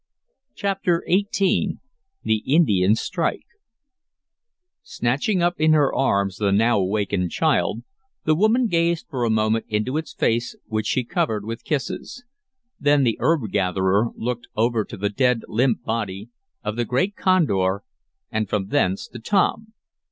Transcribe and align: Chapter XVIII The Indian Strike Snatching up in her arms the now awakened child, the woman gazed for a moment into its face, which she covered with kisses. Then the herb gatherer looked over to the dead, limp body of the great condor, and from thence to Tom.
Chapter 0.55 1.03
XVIII 1.07 1.77
The 2.23 2.37
Indian 2.37 2.95
Strike 2.95 3.45
Snatching 4.81 5.43
up 5.43 5.61
in 5.61 5.73
her 5.73 5.93
arms 5.93 6.37
the 6.37 6.51
now 6.51 6.79
awakened 6.79 7.29
child, 7.29 7.83
the 8.25 8.33
woman 8.33 8.65
gazed 8.65 9.05
for 9.11 9.23
a 9.23 9.29
moment 9.29 9.65
into 9.69 9.97
its 9.97 10.11
face, 10.15 10.55
which 10.65 10.87
she 10.87 11.03
covered 11.03 11.45
with 11.45 11.63
kisses. 11.63 12.23
Then 12.79 13.03
the 13.03 13.17
herb 13.19 13.51
gatherer 13.51 14.07
looked 14.15 14.47
over 14.55 14.83
to 14.85 14.97
the 14.97 15.09
dead, 15.09 15.41
limp 15.47 15.83
body 15.83 16.29
of 16.63 16.77
the 16.77 16.85
great 16.85 17.15
condor, 17.15 17.83
and 18.31 18.49
from 18.49 18.69
thence 18.69 19.07
to 19.09 19.19
Tom. 19.19 19.73